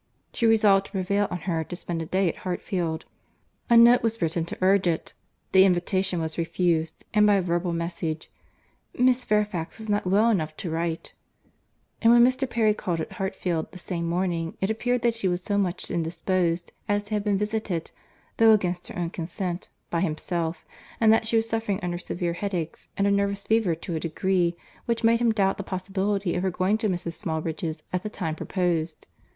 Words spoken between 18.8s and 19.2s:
her own